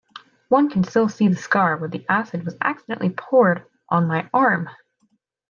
[0.47, 4.67] One can still see the scar where the acid was accidentally poured on my arm.